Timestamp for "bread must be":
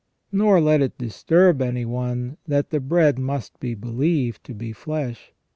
2.79-3.75